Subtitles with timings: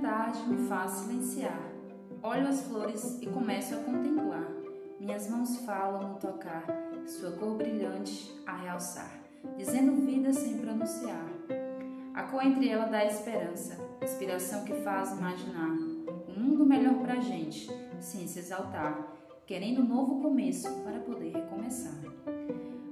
[0.00, 1.60] tarde me faz silenciar.
[2.22, 4.46] Olho as flores e começo a contemplar.
[5.00, 6.64] Minhas mãos falam no tocar,
[7.06, 9.20] sua cor brilhante a realçar,
[9.56, 11.26] dizendo vida sem pronunciar.
[12.14, 15.70] A cor entre ela dá esperança, inspiração que faz imaginar
[16.28, 19.08] um mundo melhor pra gente, sem se exaltar,
[19.44, 21.98] querendo um novo começo para poder recomeçar.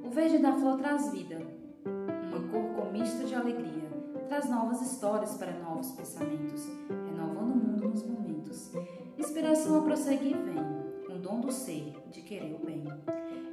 [0.03, 1.39] O verde da flor traz vida,
[1.85, 3.89] uma cor com misto de alegria,
[4.31, 8.71] traz novas histórias para novos pensamentos, renovando o mundo nos momentos.
[9.19, 12.85] Inspiração a prosseguir vem, um dom do ser, de querer o bem.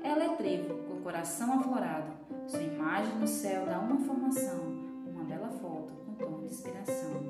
[0.04, 2.14] Ela é trevo, com coração aflorado,
[2.46, 4.66] sua imagem no céu dá uma formação,
[5.08, 7.24] uma bela foto com tom de inspiração.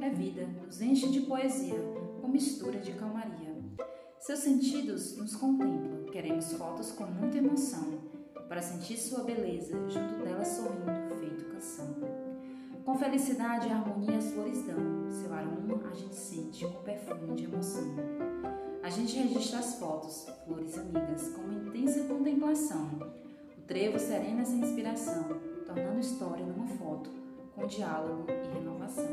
[0.00, 1.80] É vida, nos enche de poesia,
[2.20, 3.52] com mistura de calmaria.
[4.20, 7.98] Seus sentidos nos contemplam, queremos fotos com muita emoção,
[8.48, 10.36] para sentir sua beleza, junto dela.
[10.36, 10.44] Com
[13.06, 15.08] felicidade e harmonia as flores dão.
[15.08, 17.84] Seu aroma a gente sente com perfume de emoção.
[18.82, 22.98] A gente registra as fotos, flores amigas, com uma intensa contemplação.
[23.56, 25.24] O trevo serena essa inspiração,
[25.64, 27.10] tornando história numa foto,
[27.54, 29.06] com diálogo e renovação.